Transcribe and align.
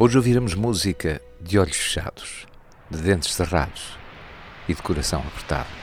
Hoje 0.00 0.16
ouviremos 0.16 0.54
música 0.54 1.20
de 1.40 1.58
olhos 1.58 1.76
fechados, 1.76 2.46
de 2.88 2.98
dentes 2.98 3.34
cerrados 3.34 3.98
e 4.68 4.72
de 4.72 4.80
coração 4.80 5.18
apertado. 5.26 5.77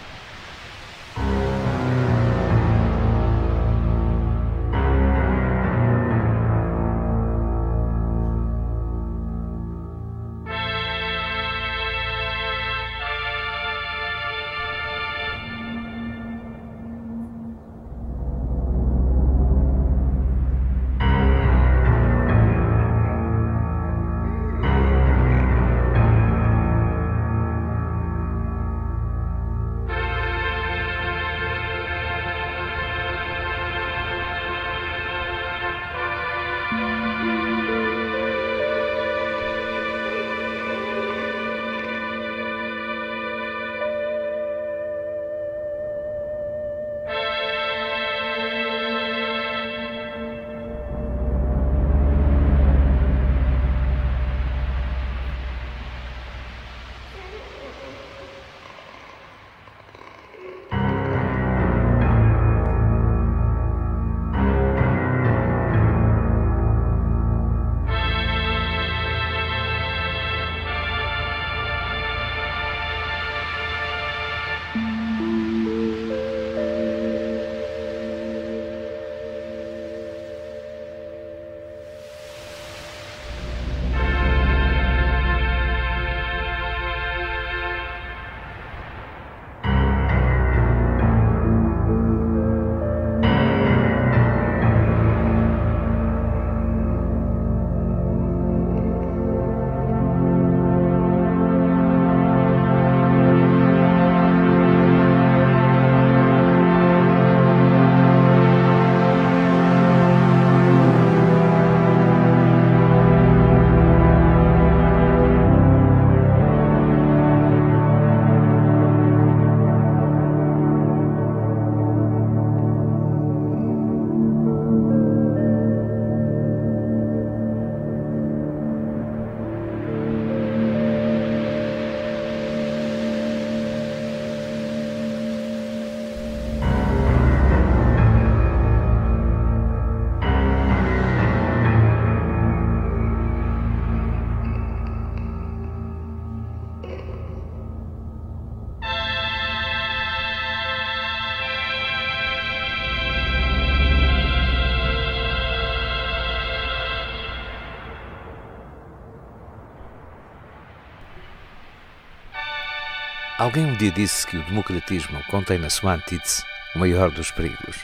Alguém 163.45 163.63
um 163.63 163.75
dia 163.75 163.91
disse 163.91 164.25
que 164.25 164.37
o 164.37 164.43
democratismo 164.45 165.21
contém 165.29 165.59
na 165.59 165.69
sua 165.69 165.93
antítese 165.93 166.43
o 166.75 166.79
maior 166.79 167.11
dos 167.11 167.29
perigos. 167.29 167.77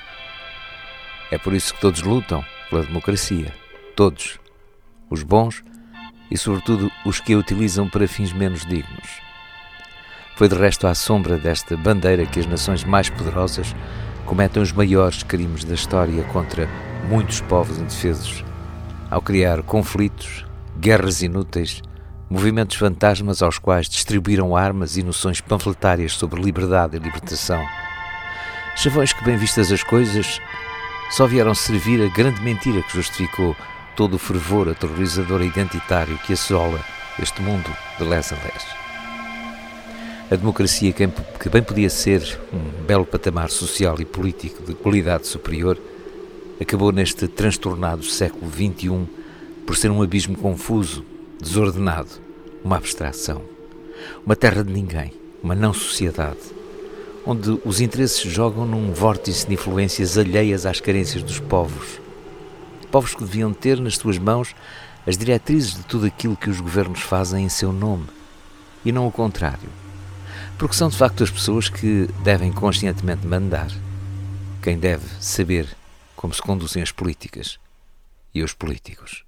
É 1.29 1.37
por 1.37 1.53
isso 1.53 1.75
que 1.75 1.79
todos 1.79 2.01
lutam 2.01 2.43
pela 2.67 2.81
democracia. 2.81 3.53
Todos. 3.95 4.39
Os 5.07 5.21
bons 5.21 5.61
e, 6.31 6.35
sobretudo, 6.35 6.91
os 7.05 7.19
que 7.19 7.33
a 7.35 7.37
utilizam 7.37 7.87
para 7.87 8.07
fins 8.07 8.33
menos 8.33 8.65
dignos. 8.65 9.21
Foi 10.35 10.49
de 10.49 10.55
resto 10.55 10.87
à 10.87 10.95
sombra 10.95 11.37
desta 11.37 11.77
bandeira 11.77 12.25
que 12.25 12.39
as 12.39 12.47
nações 12.47 12.83
mais 12.83 13.11
poderosas 13.11 13.75
cometem 14.25 14.63
os 14.63 14.71
maiores 14.71 15.21
crimes 15.21 15.63
da 15.63 15.75
história 15.75 16.23
contra 16.33 16.67
muitos 17.07 17.39
povos 17.39 17.77
indefesos, 17.77 18.43
ao 19.11 19.21
criar 19.21 19.61
conflitos, 19.61 20.43
guerras 20.79 21.21
inúteis 21.21 21.83
movimentos 22.31 22.77
fantasmas 22.77 23.41
aos 23.41 23.59
quais 23.59 23.89
distribuíram 23.89 24.55
armas 24.55 24.95
e 24.95 25.03
noções 25.03 25.41
panfletárias 25.41 26.13
sobre 26.13 26.41
liberdade 26.41 26.95
e 26.95 26.99
libertação. 26.99 27.61
Chavões 28.77 29.11
que, 29.11 29.21
bem 29.25 29.35
vistas 29.35 29.69
as 29.69 29.83
coisas, 29.83 30.39
só 31.09 31.27
vieram 31.27 31.53
servir 31.53 32.01
a 32.01 32.07
grande 32.07 32.41
mentira 32.41 32.81
que 32.83 32.93
justificou 32.93 33.53
todo 33.97 34.13
o 34.13 34.17
fervor 34.17 34.69
aterrorizador 34.69 35.41
e 35.41 35.47
identitário 35.47 36.17
que 36.19 36.31
assola 36.31 36.79
este 37.21 37.41
mundo 37.41 37.69
de 37.99 38.05
les 38.05 38.31
a. 38.31 38.37
A 40.31 40.35
democracia, 40.37 40.93
que 40.93 41.49
bem 41.49 41.61
podia 41.61 41.89
ser 41.89 42.39
um 42.53 42.85
belo 42.85 43.05
patamar 43.05 43.49
social 43.49 43.99
e 43.99 44.05
político 44.05 44.63
de 44.63 44.73
qualidade 44.73 45.27
superior, 45.27 45.77
acabou 46.61 46.93
neste 46.93 47.27
transtornado 47.27 48.05
século 48.05 48.49
XXI 48.49 49.05
por 49.67 49.75
ser 49.75 49.91
um 49.91 50.01
abismo 50.01 50.37
confuso, 50.37 51.03
desordenado, 51.41 52.20
uma 52.63 52.77
abstração. 52.77 53.41
Uma 54.25 54.35
terra 54.35 54.63
de 54.63 54.71
ninguém, 54.71 55.13
uma 55.43 55.55
não-sociedade, 55.55 56.39
onde 57.25 57.59
os 57.65 57.79
interesses 57.81 58.31
jogam 58.31 58.65
num 58.65 58.91
vórtice 58.91 59.47
de 59.47 59.53
influências 59.53 60.17
alheias 60.17 60.65
às 60.65 60.79
carências 60.79 61.23
dos 61.23 61.39
povos. 61.39 61.99
Povos 62.91 63.13
que 63.13 63.23
deviam 63.23 63.53
ter 63.53 63.79
nas 63.79 63.95
suas 63.95 64.17
mãos 64.17 64.55
as 65.05 65.17
diretrizes 65.17 65.75
de 65.75 65.83
tudo 65.83 66.05
aquilo 66.05 66.35
que 66.35 66.49
os 66.49 66.59
governos 66.59 67.01
fazem 67.01 67.45
em 67.45 67.49
seu 67.49 67.71
nome, 67.71 68.07
e 68.85 68.91
não 68.91 69.07
o 69.07 69.11
contrário. 69.11 69.69
Porque 70.57 70.75
são 70.75 70.89
de 70.89 70.97
facto 70.97 71.23
as 71.23 71.31
pessoas 71.31 71.69
que 71.69 72.07
devem 72.23 72.51
conscientemente 72.51 73.25
mandar. 73.25 73.71
quem 74.61 74.77
deve 74.77 75.07
saber 75.19 75.67
como 76.15 76.33
se 76.33 76.41
conduzem 76.41 76.83
as 76.83 76.91
políticas 76.91 77.59
e 78.31 78.43
os 78.43 78.53
políticos. 78.53 79.23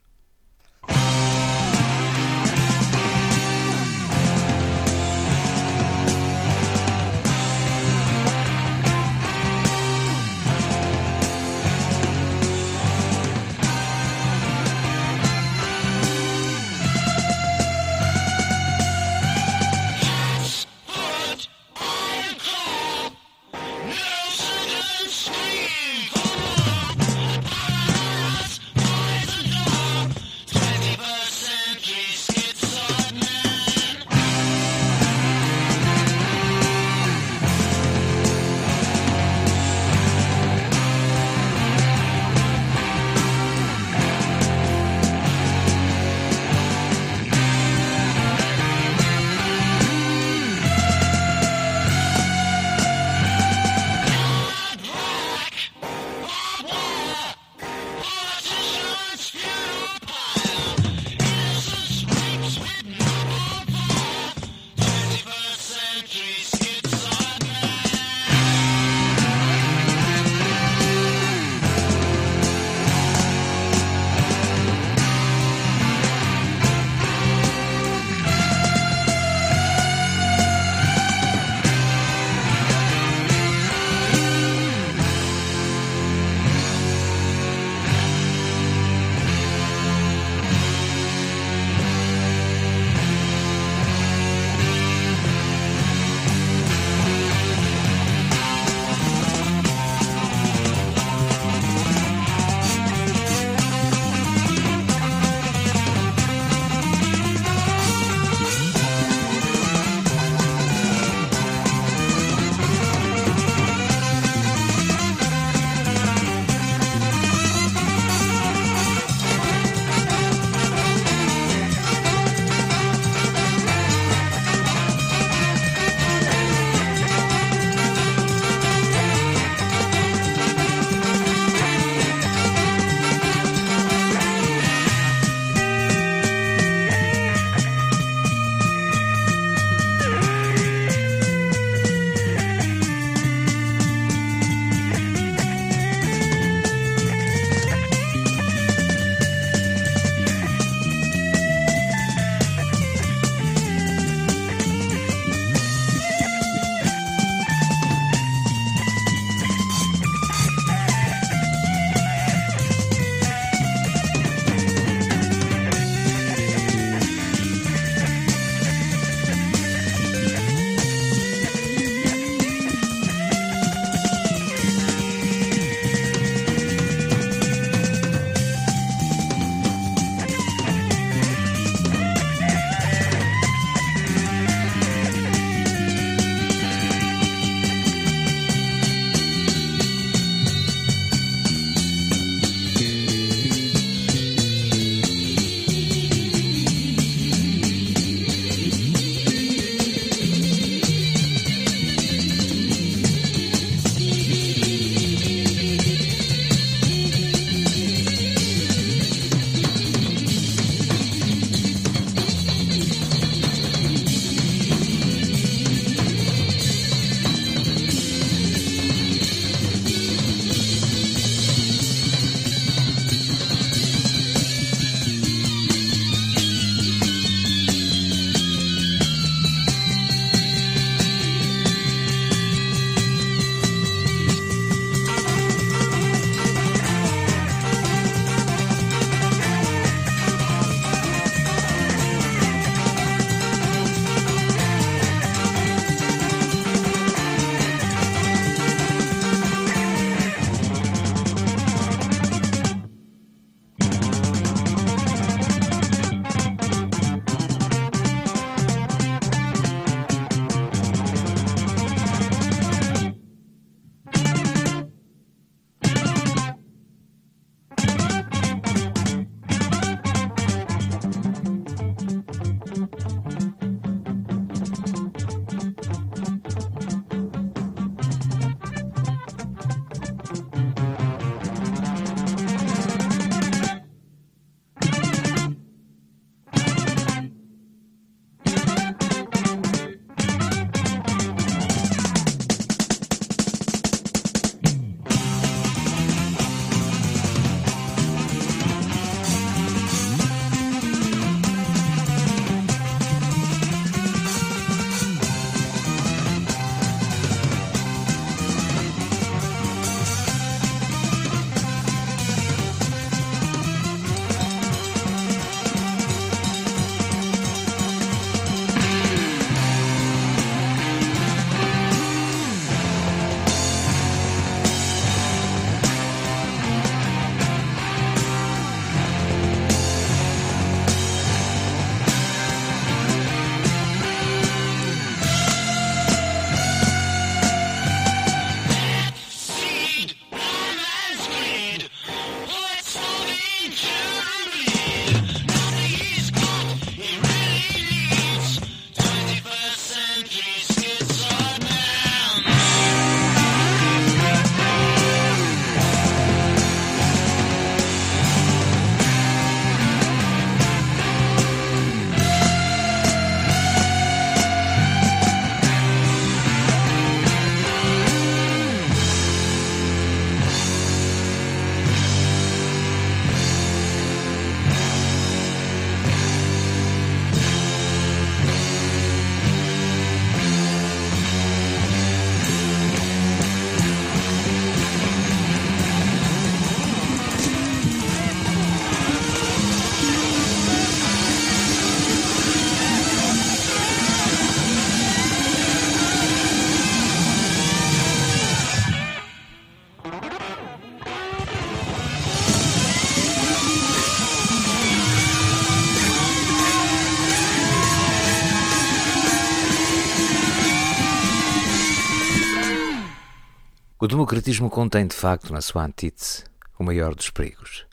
O 414.04 414.08
democratismo 414.08 414.70
contém, 414.70 415.08
de 415.08 415.16
facto, 415.16 415.54
na 415.54 415.62
sua 415.62 415.86
antítese, 415.86 416.44
o 416.78 416.84
maior 416.84 417.16
dos 417.16 417.30
perigos. 417.30 417.86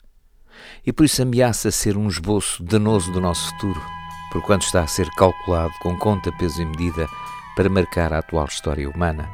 E 0.85 0.91
por 0.91 1.05
isso 1.05 1.21
ameaça 1.21 1.71
ser 1.71 1.95
um 1.95 2.05
esboço 2.05 2.61
danoso 2.61 3.13
do 3.13 3.21
nosso 3.21 3.49
futuro, 3.51 3.81
porquanto 4.29 4.65
está 4.65 4.81
a 4.81 4.87
ser 4.87 5.09
calculado 5.11 5.71
com 5.81 5.97
conta, 5.97 6.29
peso 6.33 6.61
e 6.61 6.65
medida 6.65 7.07
para 7.55 7.69
marcar 7.69 8.11
a 8.11 8.17
atual 8.17 8.43
história 8.43 8.89
humana, 8.89 9.29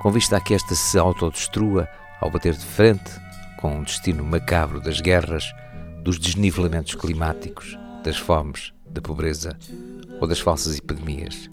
com 0.00 0.10
vista 0.10 0.38
a 0.38 0.40
que 0.40 0.54
esta 0.54 0.74
se 0.74 0.98
autodestrua 0.98 1.86
ao 2.22 2.30
bater 2.30 2.54
de 2.54 2.64
frente 2.64 3.12
com 3.60 3.76
um 3.76 3.82
destino 3.82 4.24
macabro 4.24 4.80
das 4.80 5.02
guerras, 5.02 5.44
dos 6.02 6.18
desnivelamentos 6.18 6.94
climáticos, 6.94 7.76
das 8.02 8.16
fomes, 8.16 8.72
da 8.88 9.02
pobreza 9.02 9.58
ou 10.22 10.26
das 10.26 10.40
falsas 10.40 10.78
epidemias 10.78 11.50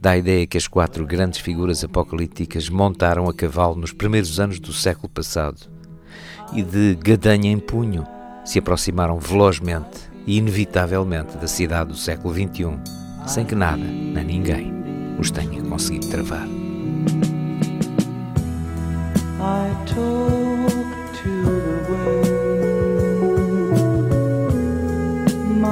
dá 0.00 0.12
a 0.12 0.18
ideia 0.18 0.46
que 0.46 0.56
as 0.56 0.66
quatro 0.66 1.06
grandes 1.06 1.40
figuras 1.40 1.84
apocalípticas 1.84 2.70
montaram 2.70 3.28
a 3.28 3.34
cavalo 3.34 3.76
nos 3.76 3.92
primeiros 3.92 4.40
anos 4.40 4.58
do 4.58 4.72
século 4.72 5.10
passado 5.10 5.60
e, 6.54 6.62
de 6.62 6.94
gadanha 6.94 7.52
em 7.52 7.58
punho, 7.58 8.06
se 8.44 8.58
aproximaram 8.58 9.18
velozmente 9.18 10.10
e 10.26 10.38
inevitavelmente 10.38 11.36
da 11.36 11.46
cidade 11.46 11.90
do 11.90 11.96
século 11.96 12.32
XXI, 12.32 12.78
sem 13.26 13.44
que 13.44 13.54
nada, 13.54 13.84
nem 13.84 14.24
ninguém, 14.24 14.72
os 15.18 15.30
tenha 15.30 15.62
conseguido 15.62 16.08
travar. 16.08 16.48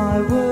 Talk 0.09 0.48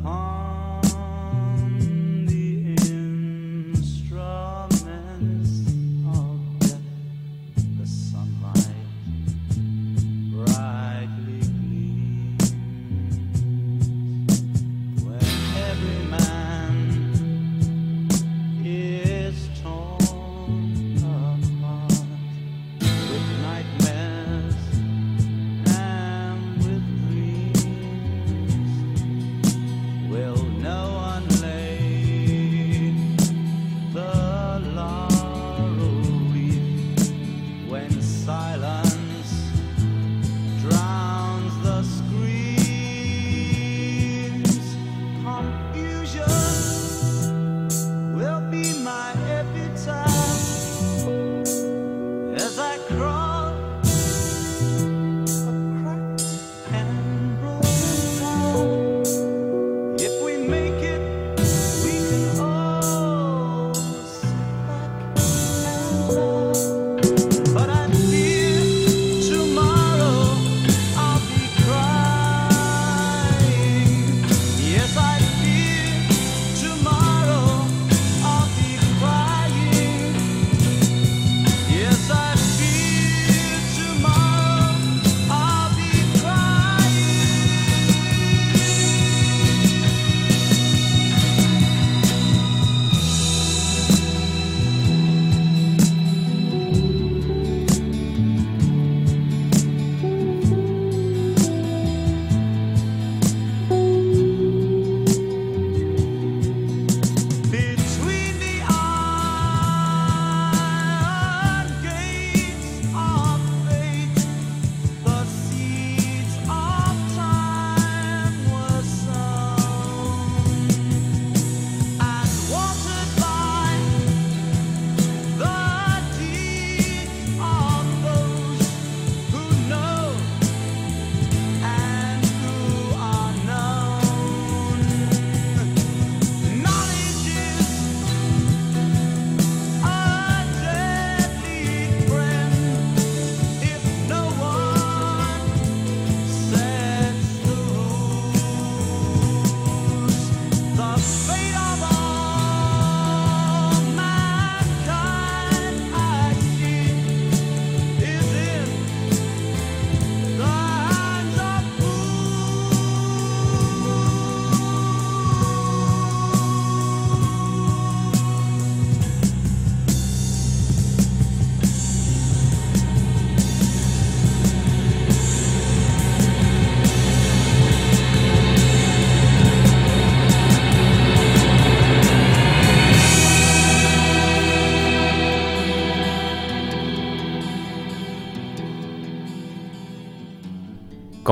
Huh. 0.00 0.51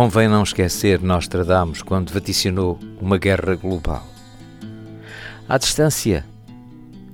Convém 0.01 0.29
não 0.29 0.43
esquecer 0.43 1.03
Nostradamus 1.03 1.83
quando 1.83 2.11
vaticinou 2.11 2.79
uma 2.99 3.19
guerra 3.19 3.55
global. 3.55 4.03
À 5.47 5.59
distância, 5.59 6.25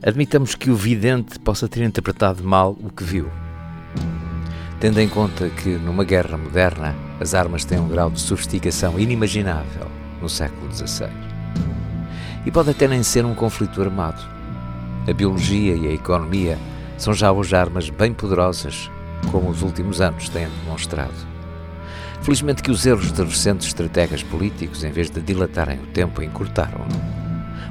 admitamos 0.01 0.55
que 0.55 0.71
o 0.71 0.77
vidente 0.77 1.37
possa 1.41 1.67
ter 1.67 1.83
interpretado 1.83 2.45
mal 2.45 2.77
o 2.81 2.89
que 2.89 3.03
viu. 3.03 3.29
Tendo 4.79 5.01
em 5.01 5.09
conta 5.09 5.49
que, 5.49 5.71
numa 5.71 6.05
guerra 6.05 6.39
moderna, 6.39 6.95
as 7.19 7.35
armas 7.35 7.65
têm 7.65 7.81
um 7.81 7.89
grau 7.89 8.09
de 8.09 8.21
sofisticação 8.21 9.01
inimaginável 9.01 9.91
no 10.23 10.29
século 10.29 10.73
XVI. 10.73 11.11
E 12.47 12.53
pode 12.53 12.71
até 12.71 12.87
nem 12.87 13.03
ser 13.03 13.25
um 13.25 13.35
conflito 13.35 13.83
armado. 13.83 14.23
A 15.11 15.13
biologia 15.13 15.75
e 15.75 15.89
a 15.89 15.93
economia 15.93 16.57
são 16.97 17.13
já 17.13 17.33
hoje 17.33 17.57
armas 17.57 17.91
bem 17.91 18.15
poderosas, 18.15 18.89
como 19.33 19.51
os 19.51 19.63
últimos 19.63 20.01
anos 20.01 20.29
têm 20.29 20.47
demonstrado. 20.63 21.36
Felizmente 22.23 22.63
que 22.63 22.71
os 22.71 22.85
erros 22.85 23.13
de 23.13 23.23
recentes 23.23 23.69
estrategas 23.69 24.23
políticos, 24.23 24.83
em 24.83 24.91
vez 24.91 25.11
de 25.11 25.21
dilatarem 25.21 25.79
o 25.79 25.87
tempo, 25.87 26.23
encurtaram-no. 26.23 27.27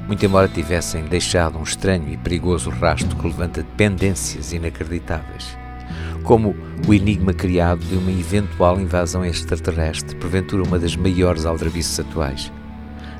Muito 0.06 0.24
embora 0.24 0.48
tivessem 0.48 1.04
deixado 1.04 1.58
um 1.58 1.62
estranho 1.62 2.08
e 2.08 2.16
perigoso 2.16 2.70
rastro 2.70 3.16
que 3.16 3.26
levanta 3.26 3.62
dependências 3.62 4.52
inacreditáveis, 4.52 5.58
como 6.22 6.56
o 6.86 6.94
enigma 6.94 7.32
criado 7.32 7.80
de 7.80 7.96
uma 7.96 8.10
eventual 8.10 8.80
invasão 8.80 9.24
extraterrestre, 9.24 10.16
porventura 10.16 10.62
uma 10.62 10.78
das 10.78 10.96
maiores 10.96 11.44
aldrabices 11.44 11.98
atuais, 11.98 12.52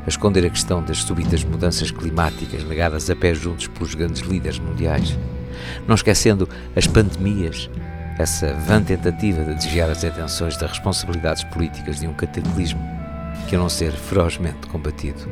a 0.06 0.08
esconder 0.08 0.46
a 0.46 0.50
questão 0.50 0.82
das 0.82 0.98
súbitas 0.98 1.42
mudanças 1.42 1.90
climáticas 1.90 2.62
negadas 2.64 3.10
a 3.10 3.16
pé 3.16 3.34
juntos 3.34 3.66
pelos 3.66 3.94
grandes 3.94 4.22
líderes 4.22 4.58
mundiais, 4.60 5.18
não 5.86 5.96
esquecendo 5.96 6.48
as 6.76 6.86
pandemias, 6.86 7.68
essa 8.18 8.54
vã 8.54 8.82
tentativa 8.82 9.44
de 9.44 9.54
desviar 9.54 9.90
as 9.90 10.04
atenções 10.04 10.56
das 10.56 10.70
responsabilidades 10.70 11.44
políticas 11.44 12.00
de 12.00 12.08
um 12.08 12.14
cataclismo 12.14 12.80
que, 13.48 13.54
a 13.54 13.58
não 13.58 13.68
ser 13.68 13.92
ferozmente 13.92 14.66
combatido, 14.68 15.28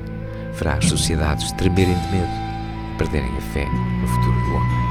fará 0.55 0.75
as 0.75 0.87
sociedades 0.87 1.51
tremerem 1.53 1.99
de 1.99 2.09
medo 2.09 2.33
e 2.95 2.99
perderem 2.99 3.37
a 3.37 3.41
fé 3.41 3.67
no 3.67 4.07
futuro 4.07 4.41
do 4.41 4.55
homem. 4.55 4.84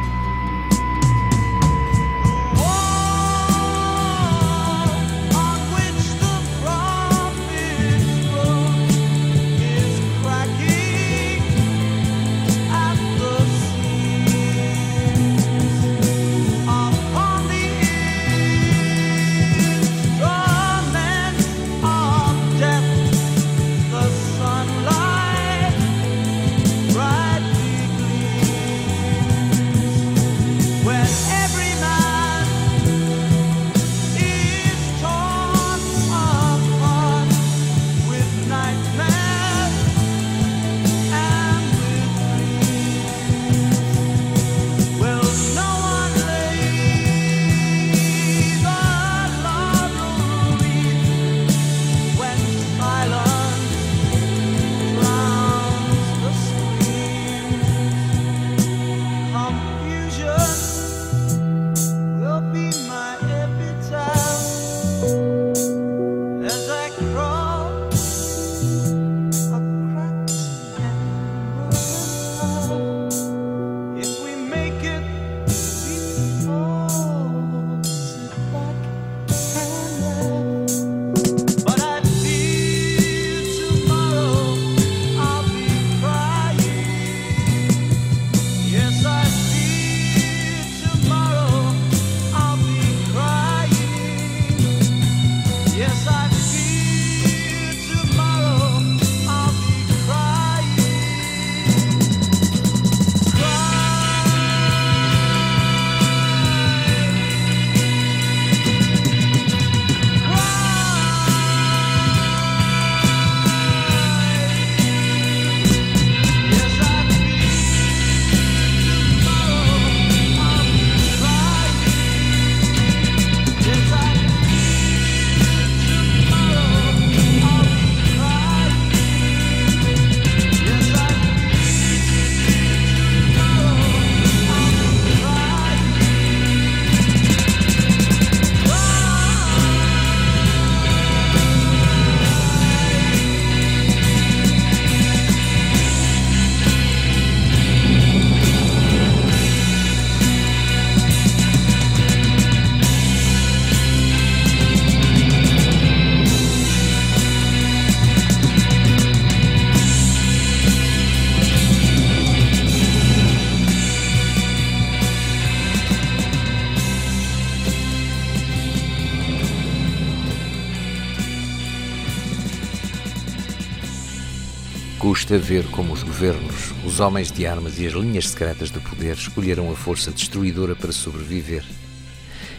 Custa 175.33 175.47
ver 175.47 175.65
como 175.71 175.93
os 175.93 176.03
governos, 176.03 176.71
os 176.85 176.99
homens 176.99 177.31
de 177.31 177.47
armas 177.47 177.79
e 177.79 177.87
as 177.87 177.93
linhas 177.93 178.29
secretas 178.29 178.69
de 178.69 178.79
poder 178.79 179.15
escolheram 179.15 179.71
a 179.71 179.75
força 179.75 180.11
destruidora 180.11 180.75
para 180.75 180.91
sobreviver. 180.91 181.65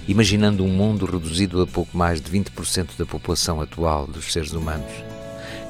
Imaginando 0.08 0.64
um 0.64 0.68
mundo 0.68 1.06
reduzido 1.06 1.62
a 1.62 1.68
pouco 1.68 1.96
mais 1.96 2.20
de 2.20 2.28
20% 2.28 2.98
da 2.98 3.06
população 3.06 3.60
atual 3.60 4.08
dos 4.08 4.32
seres 4.32 4.54
humanos, 4.54 4.90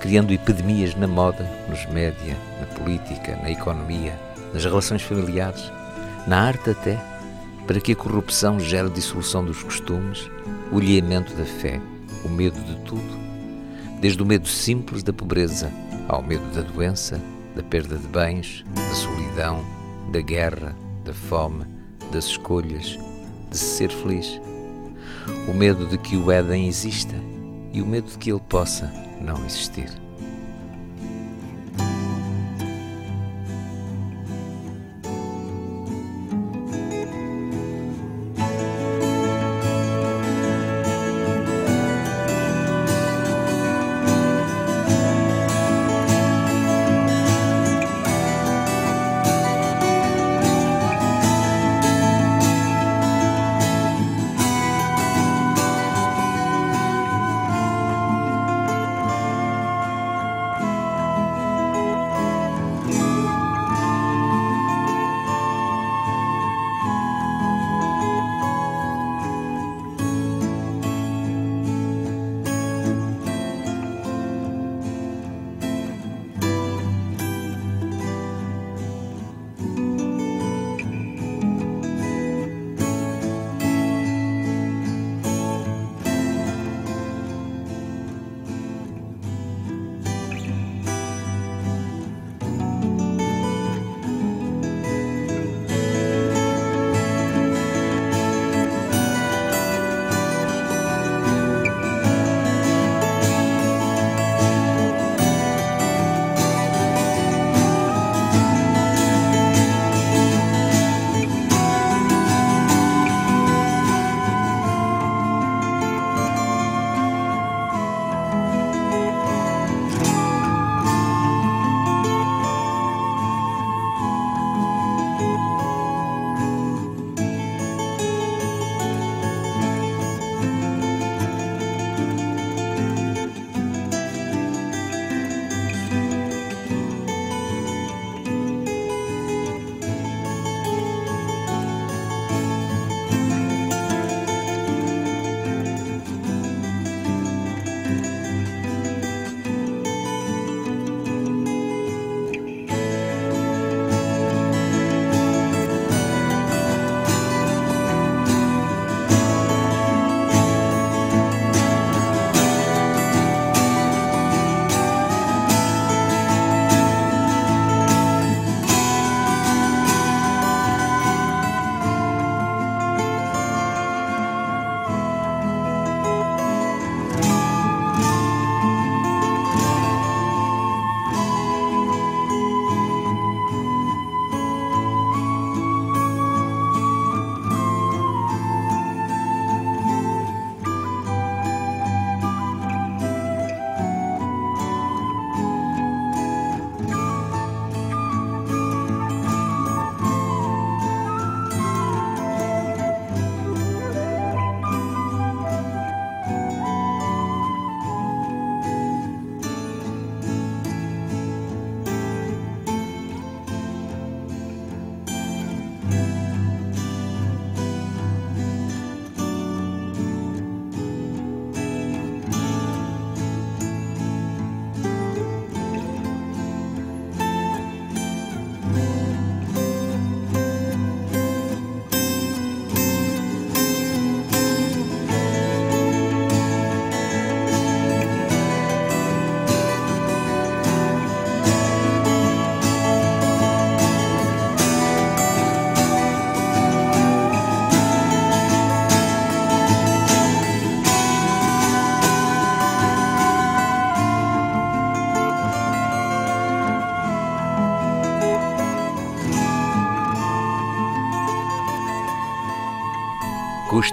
criando 0.00 0.32
epidemias 0.32 0.94
na 0.94 1.06
moda, 1.06 1.44
nos 1.68 1.84
média, 1.92 2.38
na 2.58 2.66
política, 2.68 3.36
na 3.36 3.50
economia, 3.50 4.18
nas 4.54 4.64
relações 4.64 5.02
familiares, 5.02 5.70
na 6.26 6.40
arte 6.40 6.70
até, 6.70 6.98
para 7.66 7.80
que 7.80 7.92
a 7.92 7.96
corrupção 7.96 8.58
gere 8.58 8.88
dissolução 8.88 9.44
dos 9.44 9.62
costumes, 9.62 10.30
o 10.72 10.78
alheamento 10.78 11.34
da 11.34 11.44
fé, 11.44 11.82
o 12.24 12.30
medo 12.30 12.58
de 12.60 12.76
tudo, 12.86 13.20
desde 14.00 14.22
o 14.22 14.26
medo 14.26 14.48
simples 14.48 15.02
da 15.02 15.12
pobreza 15.12 15.70
ao 16.08 16.22
medo 16.22 16.44
da 16.54 16.62
doença, 16.62 17.20
da 17.54 17.62
perda 17.62 17.96
de 17.96 18.06
bens, 18.08 18.64
da 18.74 18.94
solidão, 18.94 19.64
da 20.12 20.20
guerra, 20.20 20.76
da 21.04 21.12
fome, 21.12 21.64
das 22.12 22.26
escolhas, 22.26 22.98
de 23.50 23.56
ser 23.56 23.90
feliz. 23.90 24.40
O 25.48 25.54
medo 25.54 25.86
de 25.86 25.96
que 25.98 26.16
o 26.16 26.30
Éden 26.30 26.68
exista 26.68 27.14
e 27.72 27.80
o 27.80 27.86
medo 27.86 28.10
de 28.10 28.18
que 28.18 28.30
ele 28.30 28.40
possa 28.48 28.92
não 29.20 29.44
existir. 29.44 30.03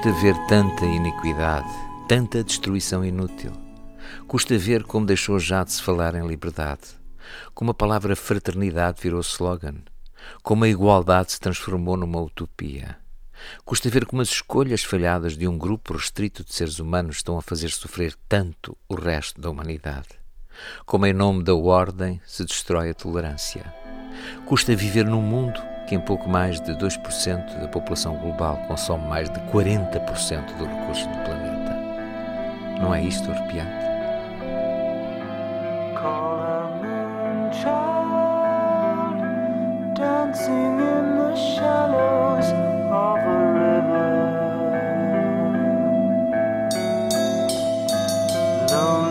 Custa 0.02 0.20
ver 0.20 0.36
tanta 0.48 0.84
iniquidade, 0.84 1.70
tanta 2.08 2.44
destruição 2.44 3.06
inútil. 3.06 3.52
Custa 4.28 4.58
ver 4.58 4.84
como 4.84 5.06
deixou 5.06 5.38
já 5.38 5.64
de 5.64 5.74
se 5.74 5.84
falar 5.84 6.16
em 6.16 6.26
liberdade, 6.26 6.82
como 7.54 7.70
a 7.70 7.74
palavra 7.76 8.16
fraternidade 8.16 9.00
virou 9.00 9.22
slogan, 9.22 9.76
como 10.42 10.64
a 10.64 10.68
igualdade 10.68 11.34
se 11.34 11.40
transformou 11.40 11.96
numa 11.96 12.20
utopia. 12.20 12.98
Custa 13.64 13.92
ver 13.92 14.08
como 14.08 14.24
as 14.24 14.30
escolhas 14.30 14.84
falhadas 14.84 15.38
de 15.38 15.48
um 15.48 15.56
grupo 15.56 15.94
restrito 15.94 16.44
de 16.44 16.52
seres 16.52 16.80
humanos 16.80 17.18
estão 17.18 17.38
a 17.38 17.42
fazer 17.44 17.70
sofrer 17.70 18.16
tanto 18.28 18.76
o 18.90 18.96
resto 18.96 19.40
da 19.40 19.52
humanidade. 19.52 20.10
Como 20.84 21.06
em 21.06 21.14
nome 21.14 21.44
da 21.44 21.54
ordem 21.54 22.20
se 22.26 22.44
destrói 22.44 22.90
a 22.90 22.96
tolerância. 22.96 23.72
Custa 24.48 24.76
viver 24.76 25.06
num 25.06 25.22
mundo 25.22 25.62
que 25.91 25.95
em 25.95 25.99
pouco 25.99 26.30
mais 26.30 26.62
de 26.62 26.71
2% 26.73 27.60
da 27.60 27.67
população 27.67 28.15
global 28.15 28.58
consome 28.65 29.06
mais 29.10 29.30
de 29.30 29.38
40% 29.41 30.56
dos 30.58 30.65
recursos 30.65 31.06
do 31.06 31.17
planeta. 31.25 31.75
Não 32.80 32.95
é 32.95 33.04
isto 33.04 33.30
arrepiante? 33.30 33.91
dancing 39.93 40.80
in 40.80 41.17
the 41.17 41.36
shallows 41.36 42.45
of 42.89 43.19
a 43.19 43.51
river. 43.54 44.15
Lonely 48.71 49.11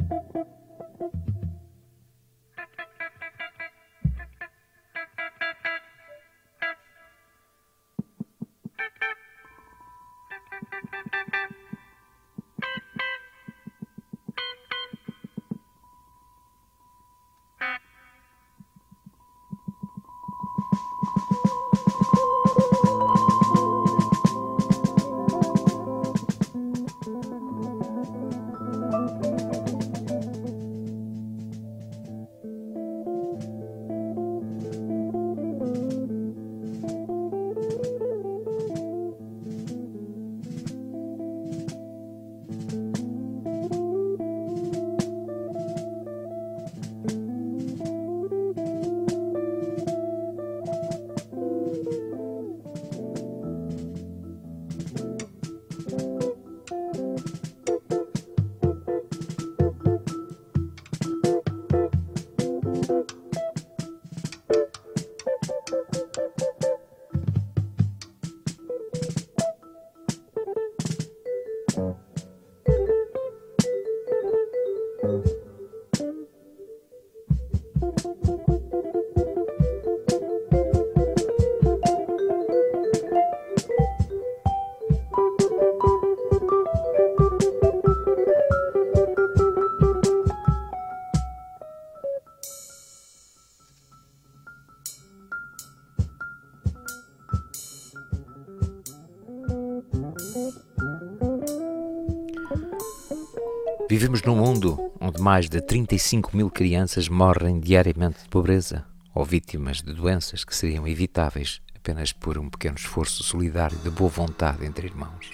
mais 105.21 105.47
de 105.47 105.61
35 105.61 106.35
mil 106.35 106.49
crianças 106.49 107.07
morrem 107.07 107.59
diariamente 107.59 108.23
de 108.23 108.29
pobreza. 108.29 108.83
ou 109.13 109.23
vítimas 109.23 109.81
de 109.81 109.93
doenças 109.93 110.43
que 110.43 110.55
seriam 110.55 110.87
evitáveis 110.87 111.61
apenas 111.75 112.11
por 112.11 112.37
um 112.37 112.49
pequeno 112.49 112.77
esforço 112.77 113.21
solidário 113.23 113.77
de 113.77 113.89
boa 113.89 114.09
vontade 114.09 114.65
entre 114.65 114.87
irmãos. 114.87 115.29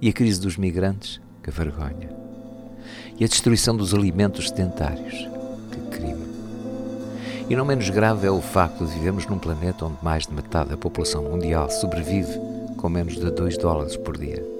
E 0.00 0.08
a 0.08 0.12
crise 0.12 0.40
dos 0.40 0.56
migrantes, 0.56 1.20
que 1.42 1.50
vergonha. 1.50 2.10
E 3.18 3.24
a 3.24 3.28
destruição 3.28 3.76
dos 3.76 3.92
alimentos 3.92 4.48
sedentários, 4.48 5.28
que 5.72 5.98
crime. 5.98 6.24
E 7.48 7.56
não 7.56 7.66
menos 7.66 7.90
grave 7.90 8.26
é 8.26 8.30
o 8.30 8.40
facto 8.40 8.86
de 8.86 8.94
vivemos 8.94 9.26
num 9.26 9.38
planeta 9.38 9.84
onde 9.84 10.02
mais 10.02 10.26
de 10.26 10.32
metade 10.32 10.70
da 10.70 10.76
população 10.76 11.24
mundial 11.24 11.68
sobrevive 11.68 12.38
com 12.76 12.88
menos 12.88 13.16
de 13.16 13.30
2 13.30 13.58
dólares 13.58 13.96
por 13.96 14.16
dia. 14.16 14.59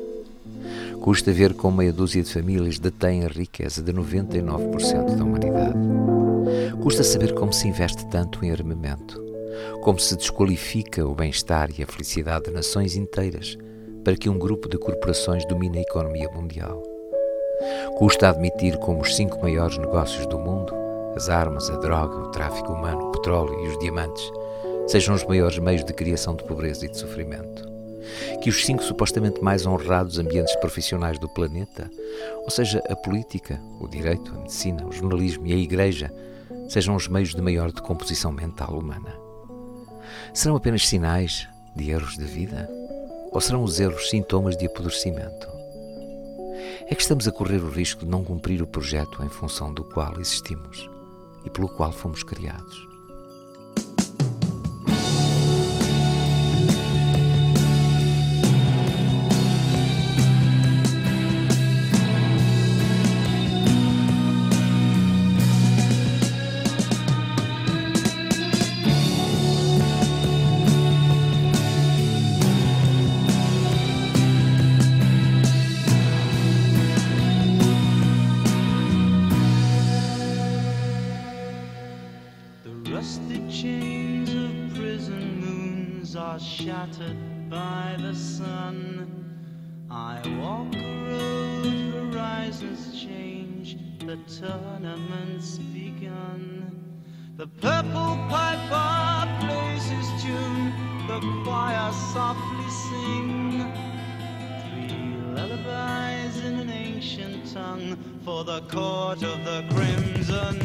Custa 1.01 1.33
ver 1.33 1.55
como 1.55 1.79
meia 1.79 1.95
dúzia 1.95 2.23
de 2.23 2.31
famílias 2.31 2.79
detém 2.79 3.25
a 3.25 3.29
riqueza 3.29 3.83
de 3.83 3.91
99% 3.91 5.17
da 5.17 5.25
humanidade. 5.25 5.79
Custa 6.83 7.03
saber 7.03 7.33
como 7.35 7.55
se 7.55 7.67
investe 7.67 8.07
tanto 8.11 8.45
em 8.45 8.51
armamento, 8.51 9.19
como 9.83 9.99
se 9.99 10.15
desqualifica 10.15 11.07
o 11.07 11.15
bem-estar 11.15 11.71
e 11.79 11.83
a 11.83 11.87
felicidade 11.87 12.45
de 12.45 12.51
nações 12.51 12.97
inteiras 12.97 13.57
para 14.05 14.15
que 14.15 14.29
um 14.29 14.39
grupo 14.39 14.69
de 14.69 14.77
corporações 14.77 15.47
domine 15.47 15.79
a 15.79 15.83
economia 15.83 16.29
mundial. 16.31 16.83
Custa 17.97 18.29
admitir 18.29 18.77
como 18.79 19.01
os 19.01 19.17
cinco 19.17 19.41
maiores 19.41 19.79
negócios 19.79 20.27
do 20.27 20.39
mundo, 20.39 20.75
as 21.17 21.31
armas, 21.31 21.71
a 21.71 21.77
droga, 21.77 22.17
o 22.17 22.31
tráfico 22.31 22.75
humano, 22.75 23.09
o 23.09 23.13
petróleo 23.13 23.59
e 23.65 23.69
os 23.69 23.79
diamantes, 23.79 24.31
sejam 24.87 25.15
os 25.15 25.25
maiores 25.25 25.59
meios 25.59 25.83
de 25.83 25.95
criação 25.95 26.37
de 26.37 26.45
pobreza 26.45 26.85
e 26.85 26.91
de 26.91 26.99
sofrimento 26.99 27.70
que 28.43 28.49
os 28.49 28.65
cinco 28.65 28.83
supostamente 28.83 29.43
mais 29.43 29.67
honrados 29.67 30.19
ambientes 30.19 30.55
profissionais 30.57 31.19
do 31.19 31.29
planeta, 31.29 31.91
ou 32.43 32.51
seja, 32.51 32.83
a 32.89 32.97
política, 32.97 33.61
o 33.81 33.89
direito, 33.89 34.33
a 34.35 34.39
medicina, 34.39 34.87
o 34.87 34.93
jornalismo 34.93 35.47
e 35.47 35.53
a 35.53 35.57
igreja, 35.57 36.13
sejam 36.69 36.95
os 36.97 37.09
meios 37.09 37.35
de 37.35 37.43
maior 37.43 37.73
decomposição 37.73 38.33
mental 38.33 38.79
humana? 38.79 39.17
Serão 40.33 40.57
apenas 40.57 40.87
sinais 40.87 41.49
de 41.75 41.91
erros 41.91 42.17
de 42.17 42.25
vida? 42.25 42.69
Ou 43.33 43.41
serão 43.41 43.63
os 43.63 43.79
erros 43.79 44.11
sintomas 44.11 44.57
de 44.57 44.67
apodrecimento? 44.67 45.49
É 46.89 46.95
que 46.95 47.03
estamos 47.03 47.29
a 47.29 47.33
correr 47.33 47.63
o 47.63 47.71
risco 47.71 48.05
de 48.05 48.11
não 48.11 48.25
cumprir 48.25 48.61
o 48.63 48.67
projeto 48.67 49.23
em 49.23 49.29
função 49.29 49.73
do 49.73 49.85
qual 49.85 50.21
existimos 50.21 50.91
e 51.45 51.51
pelo 51.51 51.69
qual 51.69 51.93
fomos 51.93 52.23
criados. 52.23 52.90
shattered 86.51 87.49
by 87.49 87.97
the 88.01 88.13
sun. 88.13 89.07
I 89.89 90.21
walk 90.41 90.75
a 90.75 90.89
road, 91.09 92.13
horizons 92.13 93.01
change, 93.01 93.77
the 94.01 94.17
tournament's 94.27 95.59
begun. 95.59 96.73
The 97.37 97.47
purple 97.47 98.19
piper 98.29 99.47
plays 99.47 99.85
his 99.85 100.23
tune, 100.23 100.73
the 101.07 101.21
choir 101.45 101.93
softly 102.13 102.71
sing. 102.85 103.73
Three 104.63 105.15
lullabies 105.35 106.45
in 106.45 106.59
an 106.59 106.71
ancient 106.71 107.53
tongue 107.53 107.97
for 108.25 108.43
the 108.45 108.61
court 108.63 109.23
of 109.23 109.45
the 109.45 109.65
crimson. 109.71 110.61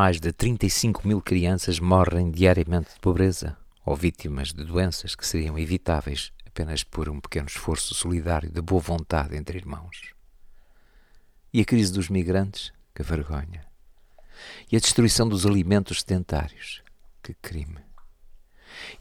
Mais 0.00 0.18
de 0.18 0.32
35 0.32 1.06
mil 1.06 1.20
crianças 1.20 1.78
morrem 1.78 2.30
diariamente 2.30 2.94
de 2.94 3.00
pobreza 3.00 3.54
ou 3.84 3.94
vítimas 3.94 4.50
de 4.50 4.64
doenças 4.64 5.14
que 5.14 5.26
seriam 5.26 5.58
evitáveis 5.58 6.32
apenas 6.46 6.82
por 6.82 7.10
um 7.10 7.20
pequeno 7.20 7.48
esforço 7.48 7.94
solidário 7.94 8.50
de 8.50 8.62
boa 8.62 8.80
vontade 8.80 9.36
entre 9.36 9.58
irmãos. 9.58 10.14
E 11.52 11.60
a 11.60 11.66
crise 11.66 11.92
dos 11.92 12.08
migrantes? 12.08 12.72
Que 12.94 13.02
vergonha. 13.02 13.62
E 14.72 14.76
a 14.78 14.80
destruição 14.80 15.28
dos 15.28 15.44
alimentos 15.44 16.00
sedentários? 16.00 16.82
Que 17.22 17.34
crime. 17.34 17.80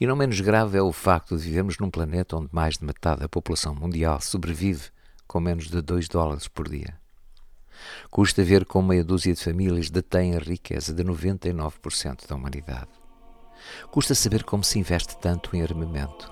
E 0.02 0.06
não 0.06 0.18
menos 0.18 0.42
grave 0.42 0.78
é 0.78 0.82
o 0.82 0.92
facto 0.92 1.38
de 1.38 1.44
vivermos 1.44 1.78
num 1.78 1.90
planeta 1.90 2.36
onde 2.36 2.50
mais 2.52 2.78
de 2.78 2.84
metade 2.84 3.22
da 3.22 3.30
população 3.30 3.74
mundial 3.74 4.20
sobrevive 4.20 4.90
com 5.26 5.40
menos 5.40 5.70
de 5.70 5.82
2 5.82 6.10
dólares 6.10 6.50
por 6.50 6.68
dia. 6.68 6.99
Custa 8.10 8.44
ver 8.44 8.66
como 8.66 8.90
meia 8.90 9.04
dúzia 9.04 9.34
de 9.34 9.44
famílias 9.44 9.90
detêm 9.90 10.36
a 10.36 10.40
riqueza 10.40 10.94
de 10.94 11.04
99% 11.04 12.28
da 12.28 12.36
humanidade. 12.36 12.90
Custa 13.92 14.16
saber 14.16 14.44
como 14.44 14.64
se 14.64 14.80
investe 14.80 15.18
tanto 15.18 15.56
em 15.56 15.62
armamento, 15.62 16.32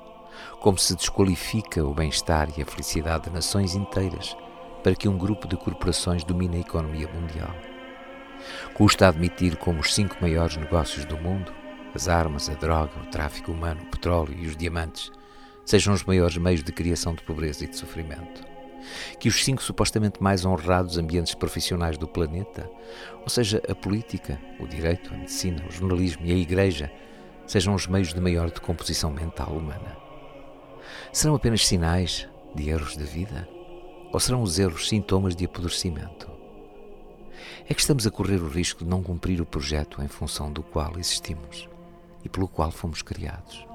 como 0.62 0.78
se 0.78 0.96
desqualifica 0.96 1.84
o 1.84 1.94
bem-estar 1.94 2.50
e 2.58 2.62
a 2.62 2.66
felicidade 2.66 3.26
de 3.26 3.32
nações 3.32 3.76
inteiras 3.76 4.36
para 4.84 4.96
que 4.96 5.10
um 5.10 5.18
grupo 5.18 5.48
de 5.48 5.58
corporações 5.58 6.24
domine 6.24 6.58
a 6.58 6.62
economia 6.62 7.08
mundial. 7.08 7.54
Custa 8.74 9.08
admitir 9.08 9.58
como 9.58 9.82
os 9.82 9.94
cinco 9.94 10.16
maiores 10.22 10.56
negócios 10.56 11.06
do 11.06 11.18
mundo, 11.18 11.52
as 11.94 12.08
armas, 12.08 12.50
a 12.50 12.54
droga, 12.54 13.00
o 13.02 13.08
tráfico 13.08 13.52
humano, 13.52 13.82
o 13.84 13.88
petróleo 13.88 14.36
e 14.38 14.48
os 14.48 14.56
diamantes, 14.56 15.12
sejam 15.66 15.94
os 15.94 16.04
maiores 16.04 16.38
meios 16.38 16.64
de 16.64 16.72
criação 16.72 17.14
de 17.14 17.24
pobreza 17.24 17.64
e 17.64 17.68
de 17.68 17.76
sofrimento. 17.76 18.57
Que 19.20 19.28
os 19.28 19.44
cinco 19.44 19.64
supostamente 19.64 20.22
mais 20.22 20.46
honrados 20.46 20.98
ambientes 20.98 21.34
profissionais 21.34 21.98
do 21.98 22.08
planeta, 22.08 22.70
ou 23.22 23.30
seja, 23.30 23.62
a 23.70 23.76
política, 23.76 24.40
o 24.60 24.68
direito, 24.68 25.14
a 25.14 25.18
medicina, 25.18 25.64
o 25.68 25.72
jornalismo 25.72 26.26
e 26.26 26.32
a 26.32 26.38
igreja, 26.38 26.92
sejam 27.46 27.74
os 27.74 27.88
meios 27.88 28.14
de 28.14 28.22
maior 28.22 28.52
decomposição 28.52 29.12
mental 29.12 29.50
humana. 29.50 29.98
Serão 31.12 31.36
apenas 31.36 31.66
sinais 31.66 32.28
de 32.56 32.70
erros 32.70 32.96
da 32.96 33.06
vida? 33.06 33.48
Ou 34.12 34.20
serão 34.20 34.42
os 34.42 34.58
erros 34.58 34.88
sintomas 34.88 35.36
de 35.36 35.46
apodrecimento? 35.46 36.30
É 37.70 37.74
que 37.74 37.82
estamos 37.82 38.08
a 38.08 38.12
correr 38.12 38.42
o 38.42 38.48
risco 38.48 38.84
de 38.84 38.90
não 38.90 39.04
cumprir 39.04 39.42
o 39.42 39.46
projeto 39.46 40.02
em 40.02 40.08
função 40.08 40.52
do 40.52 40.64
qual 40.64 40.98
existimos 40.98 41.68
e 42.24 42.30
pelo 42.30 42.48
qual 42.48 42.72
fomos 42.72 43.02
criados. 43.02 43.67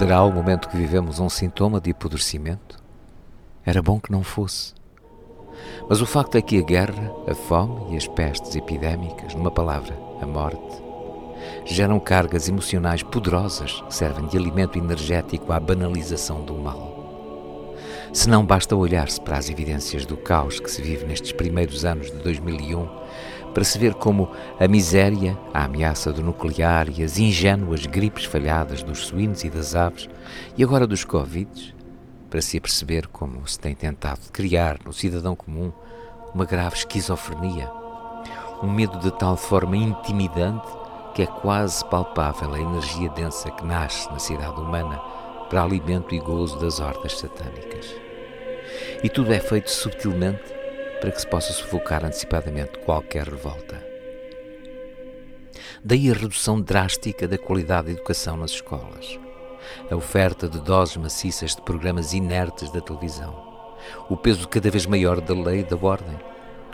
Será 0.00 0.22
o 0.22 0.32
momento 0.32 0.70
que 0.70 0.78
vivemos 0.78 1.20
um 1.20 1.28
sintoma 1.28 1.78
de 1.78 1.90
apodrecimento? 1.90 2.82
Era 3.66 3.82
bom 3.82 4.00
que 4.00 4.10
não 4.10 4.22
fosse. 4.22 4.72
Mas 5.90 6.00
o 6.00 6.06
facto 6.06 6.36
é 6.36 6.40
que 6.40 6.58
a 6.58 6.62
guerra, 6.62 7.12
a 7.28 7.34
fome 7.34 7.92
e 7.92 7.98
as 7.98 8.08
pestes 8.08 8.56
epidémicas, 8.56 9.34
numa 9.34 9.50
palavra, 9.50 9.94
a 10.22 10.26
morte, 10.26 10.82
geram 11.66 12.00
cargas 12.00 12.48
emocionais 12.48 13.02
poderosas 13.02 13.82
que 13.82 13.94
servem 13.94 14.26
de 14.26 14.38
alimento 14.38 14.78
energético 14.78 15.52
à 15.52 15.60
banalização 15.60 16.46
do 16.46 16.54
mal. 16.54 17.76
Se 18.10 18.26
não 18.26 18.42
basta 18.42 18.74
olhar-se 18.74 19.20
para 19.20 19.36
as 19.36 19.50
evidências 19.50 20.06
do 20.06 20.16
caos 20.16 20.58
que 20.58 20.70
se 20.70 20.80
vive 20.80 21.04
nestes 21.04 21.32
primeiros 21.32 21.84
anos 21.84 22.10
de 22.10 22.16
2001 22.20 22.99
para 23.52 23.64
se 23.64 23.78
ver 23.78 23.94
como 23.94 24.30
a 24.58 24.68
miséria, 24.68 25.36
a 25.52 25.64
ameaça 25.64 26.12
do 26.12 26.22
nuclear 26.22 26.88
e 26.88 27.02
as 27.02 27.18
ingênuas 27.18 27.86
gripes 27.86 28.24
falhadas 28.24 28.82
dos 28.82 29.06
suínos 29.06 29.44
e 29.44 29.50
das 29.50 29.74
aves, 29.74 30.08
e 30.56 30.62
agora 30.62 30.86
dos 30.86 31.04
Covid, 31.04 31.74
para 32.28 32.40
se 32.40 32.56
aperceber 32.58 33.08
como 33.08 33.46
se 33.46 33.58
tem 33.58 33.74
tentado 33.74 34.20
criar 34.32 34.78
no 34.84 34.92
cidadão 34.92 35.34
comum 35.34 35.72
uma 36.32 36.44
grave 36.44 36.76
esquizofrenia, 36.76 37.70
um 38.62 38.70
medo 38.70 38.98
de 38.98 39.10
tal 39.10 39.36
forma 39.36 39.76
intimidante 39.76 40.68
que 41.14 41.22
é 41.22 41.26
quase 41.26 41.84
palpável 41.86 42.54
a 42.54 42.60
energia 42.60 43.10
densa 43.10 43.50
que 43.50 43.64
nasce 43.64 44.08
na 44.12 44.18
cidade 44.18 44.60
humana 44.60 45.00
para 45.48 45.62
alimento 45.62 46.14
e 46.14 46.20
gozo 46.20 46.60
das 46.60 46.78
hordas 46.78 47.18
satânicas. 47.18 47.94
E 49.02 49.08
tudo 49.08 49.32
é 49.32 49.40
feito 49.40 49.70
subtilmente 49.70 50.59
para 51.00 51.10
que 51.10 51.20
se 51.20 51.26
possa 51.26 51.52
sufocar 51.52 52.04
antecipadamente 52.04 52.78
qualquer 52.80 53.26
revolta. 53.26 53.82
Daí 55.82 56.10
a 56.10 56.14
redução 56.14 56.60
drástica 56.60 57.26
da 57.26 57.38
qualidade 57.38 57.86
da 57.86 57.92
educação 57.92 58.36
nas 58.36 58.50
escolas, 58.50 59.18
a 59.90 59.96
oferta 59.96 60.48
de 60.48 60.60
doses 60.60 60.96
maciças 60.98 61.56
de 61.56 61.62
programas 61.62 62.12
inertes 62.12 62.70
da 62.70 62.80
televisão, 62.80 63.34
o 64.08 64.16
peso 64.16 64.46
cada 64.46 64.70
vez 64.70 64.84
maior 64.84 65.20
da 65.20 65.34
lei 65.34 65.60
e 65.60 65.64
da 65.64 65.76
ordem, 65.76 66.18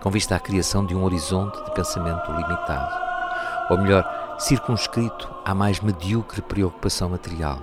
com 0.03 0.11
vista 0.11 0.35
à 0.35 0.41
criação 0.41 0.85
de 0.85 0.95
um 0.95 1.05
horizonte 1.05 1.63
de 1.65 1.75
pensamento 1.75 2.31
limitado, 2.33 3.07
ou 3.71 3.79
melhor, 3.79 4.37
circunscrito 4.39 5.33
à 5.45 5.55
mais 5.55 5.81
medíocre 5.81 6.43
preocupação 6.43 7.11
material, 7.11 7.63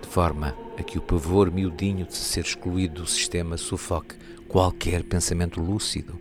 de 0.00 0.08
forma 0.08 0.56
a 0.78 0.82
que 0.82 0.98
o 0.98 1.02
pavor 1.02 1.50
miudinho 1.50 2.06
de 2.06 2.16
ser 2.16 2.44
excluído 2.44 3.02
do 3.02 3.06
sistema 3.06 3.56
sufoque 3.56 4.16
qualquer 4.48 5.04
pensamento 5.04 5.60
lúcido, 5.60 6.18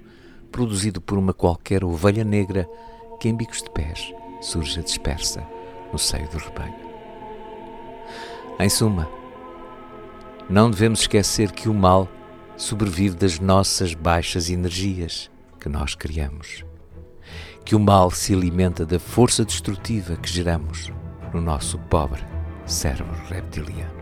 produzido 0.51 1.01
por 1.01 1.17
uma 1.17 1.33
qualquer 1.33 1.83
ovelha 1.83 2.23
negra 2.23 2.69
que 3.19 3.27
em 3.27 3.35
bicos 3.35 3.63
de 3.63 3.69
pés 3.71 4.13
surja 4.41 4.81
dispersa 4.81 5.43
no 5.91 5.97
seio 5.97 6.29
do 6.29 6.37
rebanho. 6.37 6.75
Em 8.59 8.69
suma, 8.69 9.09
não 10.49 10.69
devemos 10.69 11.01
esquecer 11.01 11.51
que 11.51 11.69
o 11.69 11.73
mal 11.73 12.07
sobrevive 12.55 13.15
das 13.15 13.39
nossas 13.39 13.93
baixas 13.93 14.49
energias 14.49 15.31
que 15.59 15.69
nós 15.69 15.95
criamos, 15.95 16.63
que 17.65 17.75
o 17.75 17.79
mal 17.79 18.11
se 18.11 18.33
alimenta 18.33 18.85
da 18.85 18.99
força 18.99 19.45
destrutiva 19.45 20.17
que 20.17 20.29
geramos 20.29 20.91
no 21.33 21.41
nosso 21.41 21.77
pobre 21.77 22.28
cérebro 22.69 23.15
reptiliano. 23.27 23.97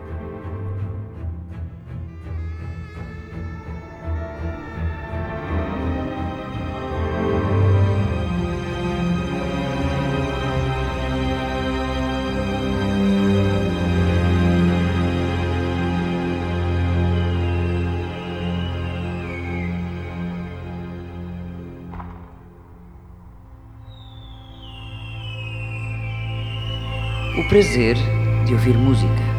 O 27.38 27.48
prazer 27.48 28.17
de 28.48 28.54
ouvir 28.54 28.78
música. 28.78 29.37